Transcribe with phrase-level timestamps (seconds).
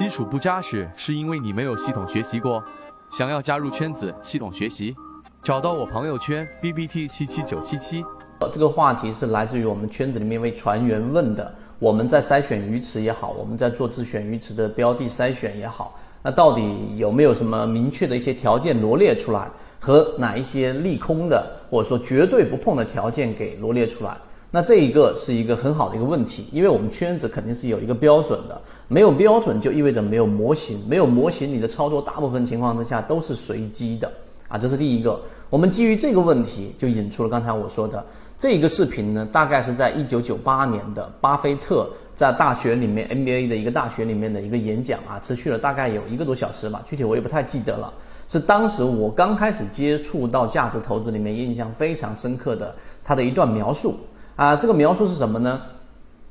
[0.00, 2.64] 基础不扎实，是因为你没有系统学习过。
[3.10, 4.96] 想要加入圈子，系统学习，
[5.42, 8.02] 找到我朋友圈 B B T 七七九七七。
[8.50, 11.54] 这个话题是来自于我们圈子里面一位船员问的。
[11.78, 24.16] 我们在筛选鱼池也好，我们在做自选鱼池的标的筛选也好，那到底有没有什么明确的一些条件罗列出来，和哪一些利空的或者说绝对不碰的条件给罗列出来？
[24.52, 34.10] 那这一个是一个很好的一个问题，因为我们圈子肯定是有一个标准的，没有标准就意味着没有模型，没有模型，你的操作大部分情况之下都是随机的
[34.48, 35.20] 啊，这是第一个。
[35.48, 38.04] 我们基于这个问题，就引出了刚才我说的
[38.36, 47.92] 这一个视频呢，大概是在一九九八年的巴菲特在大学里面 NBA 的一个大学里面的一个演讲啊，持续了大概有一个多小时吧，具体我也不太记得了，
[48.26, 52.74] 是当时我刚开始接触到价值投资里面印象非常深刻的
[53.04, 53.94] 他的一段描述。
[54.40, 55.60] 啊，这个描述是什么呢？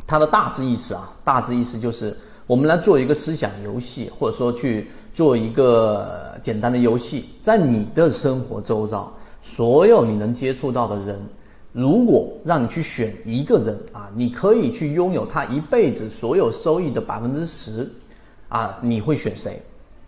[0.07, 11.19] 它的大致意思啊，大致意思就是我们来做一个思想游戏，或者说去做一个简单的游戏，在你的生活周遭，所有你能接触到的人，
[11.71, 17.87] 如果让你去选一个人啊，你可以去拥有他一辈子所有收益的百分之十，
[18.47, 19.61] 啊，你会选谁？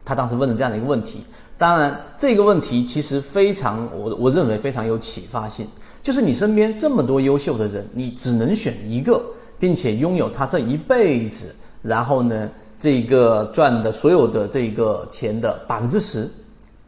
[0.03, 1.23] 他当时问了这样的一个问题。
[1.57, 5.67] 当然，这个问题其实非常，我我认为非常有启发性。
[6.01, 9.21] 就是你身边这么多优秀的人，你只能选一个，
[9.59, 16.27] 并且拥有他这一辈子，然后呢，这个赚的所有的这个钱的百分之十，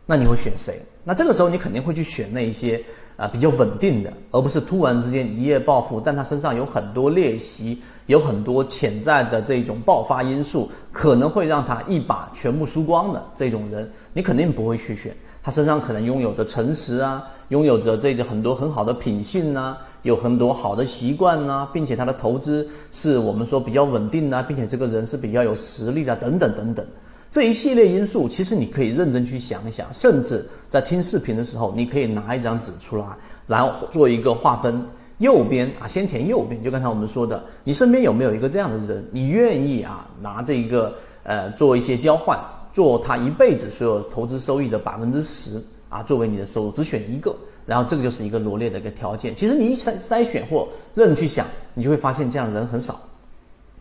[0.07, 0.83] 那你会选谁？
[1.03, 2.81] 那这个时候你肯定会去选那一些
[3.17, 15.15] 啊比较稳定的，而不是突然之间一夜暴富，但他身上有很多劣习，有很多潜在的这种爆发因素，可能会让他一把全部输光的这种人，你肯定不会去选。
[15.43, 26.85] 他身上可能拥有着诚实啊，拥有着这个很多很好的品性呐，有很多好的习惯呐，并且他的投资是我们说比较稳定呐，并且这个人是比较有实力的，等等等等，
[27.33, 33.05] 这一系列因素，其实你可以认真去想一想，甚至在听视频的时候，你可以拿一张纸出来，
[33.47, 34.85] 然后做一个划分，
[35.17, 40.93] 右边啊，先填右边，就刚才我们说的，你身边有没有一个这样的人，你愿意啊拿这一个
[41.23, 42.37] 呃做一些交换。
[42.71, 45.59] 做他一辈子所有投资收益的百分之十
[45.89, 49.33] 啊，作为你的收入，只选一个，然后这个就是一个罗列的一个条件。
[49.33, 52.99] 其实你一筛筛选或认去想，你就会发现这样的人很少。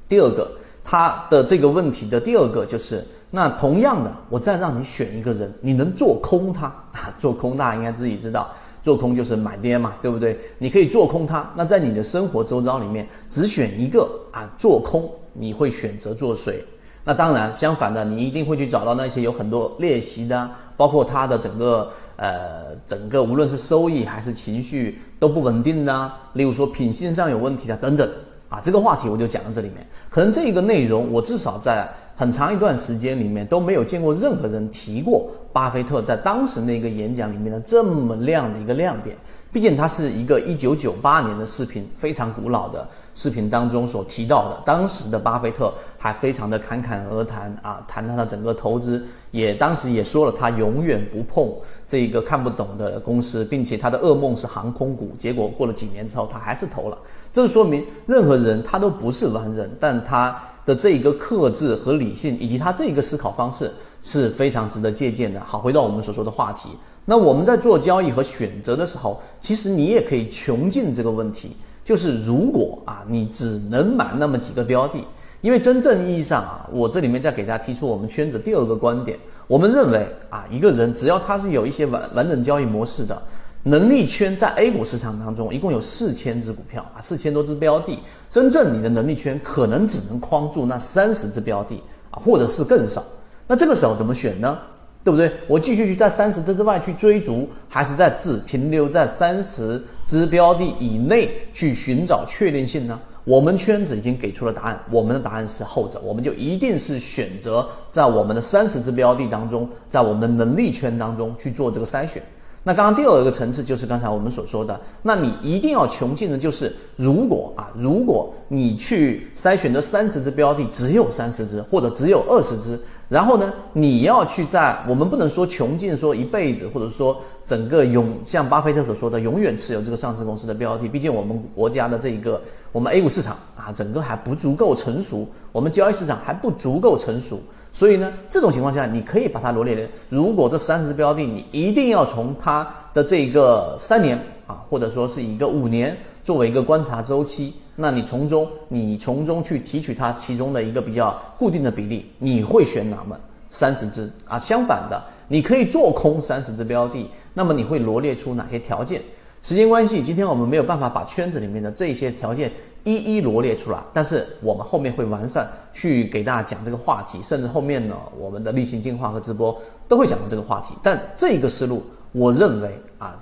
[0.08, 0.50] 第二个，
[0.84, 7.14] 他的这个问题的第二个就是，那同样的，我再让你选一个人，你能做空他啊？
[7.18, 8.50] 做空大家应该自己知道，
[8.82, 10.38] 做空就是买跌嘛，对不对？
[10.58, 11.48] 你可以做空他。
[11.54, 16.64] 那在你的生活周遭里面，只选一个啊，做空，你会选择做谁？
[17.04, 28.08] 那当然，相反的，你一定会去找到那些有很多练习的，包括他的整个呃整个无论是收益还是情绪都不稳定的，例如说品性上有问题的等等
[28.52, 28.60] 啊。
[28.62, 29.86] 这个话题我就讲到这里面。
[30.10, 39.16] 可能这个内容我至少在很长一段时间里面都没有见过任何人提过巴菲特在当时那个演讲里面的这么亮的一个亮点。
[39.52, 44.62] 毕竟它是一个一九九八年的视频，非常古老的视频当中所提到的。
[44.64, 51.54] 当时的巴菲特还非常的侃侃而谈啊，谈他的整个投资，也当时也说了他永远不碰
[51.86, 55.12] 这一个看不懂的公司，并且他的噩梦是航空股。
[55.18, 56.96] 结果过了几年之后，他还是投了。
[57.30, 63.70] 这说明任何人他都不是完人，但他的这一个克制和理性，以及他这一个思考方式
[64.00, 65.38] 是非常值得借鉴的。
[65.44, 66.70] 好，回到我们所说的话题。
[67.04, 75.04] 那我们在做交易和选择的时候，其实你也可以穷尽这个问题，就是如果啊，你只能买那么几个标的，
[75.40, 79.18] 因为真正意义上啊，我这里面再给大家提出我们圈子第二个观点，
[79.48, 83.20] 我们认为啊，一个人只要他是有一些完完整交易模式的
[83.64, 87.98] 能力圈，在 A 股市场当中一共有四千只股票啊，四千多只标的，
[88.30, 91.82] 真正你的能力圈可能只能框住那三十只标的
[92.12, 93.02] 啊，或者是更少，
[93.48, 94.56] 那这个时候怎么选呢？
[95.04, 95.32] 对不对？
[95.48, 103.00] 我继续去在三十只之外去追逐，还是在只停留在三十只标的以内去寻找确定性呢？
[103.24, 112.22] 我们圈子已经给出了答案，我们的答案是后者，我们就一定是选择在我们的三十只标的当中，在我们的能力圈当中去做这个筛选。
[112.64, 122.78] 那刚刚第二个层次就是刚才我们所说的，那你一定要穷尽的就是，如果啊，如果你去筛选的三十只标的只有三十只或者只有二十只，
[123.08, 137.40] 然后呢，你要去在我们不能说穷尽说一辈子，或者说整个永像巴菲特所说的永远持有这个上市公司的标的，毕竟我们国家的这一个我们 A 股市场啊，整个还不足够成熟，我们交易市场还不足够成熟。
[137.72, 139.88] 所以呢，这种情况下，你可以把它罗列。
[140.10, 144.16] 如果这三十只标的，你一定要从它的这个三年
[144.46, 154.38] 啊，或者说是一个五年作为一个观察周期，那你从中你从中去提取它其中的一个比较固定的比例，你会选哪么三十只啊？
[154.38, 159.00] 相反的，你可以做空三十只标的，那么你会罗列出哪些条件？
[159.40, 162.52] 时间关系，今天我们没有办法把圈子里面的这些条件
[162.84, 169.56] 一一罗列出来，但是我们后面会完善去给大家讲这个话题，甚至后面呢，我们的例行进化和直播
[169.86, 170.74] 都会讲到这个话题。
[170.82, 173.16] 但这个思路，我认为啊，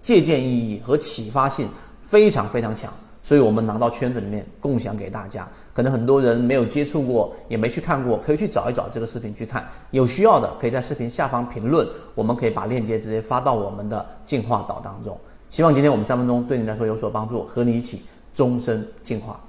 [0.00, 1.68] 借鉴意义和启发性
[2.00, 5.46] 非常非常强，所以我们拿到圈子里面共享给大家。
[5.74, 9.66] 可能很多人没有接触过，也没去看过，可以去找一找这个视频去看。
[9.90, 15.18] 有需要的可以在视频下方评论，我们可以把链接直接发到我们的进化岛当中。
[15.50, 19.40] 希望今天我们三分钟对你来说有所帮助，和你一起终身进化。